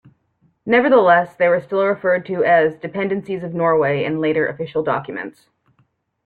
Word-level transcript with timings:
Nevertheless, 0.65 1.35
they 1.35 1.47
were 1.47 1.61
still 1.61 1.85
referred 1.85 2.25
to 2.25 2.43
as 2.43 2.79
"dependencies 2.79 3.43
of 3.43 3.53
Norway" 3.53 4.03
in 4.03 4.19
later 4.19 4.47
official 4.47 4.81
documents. 4.81 5.47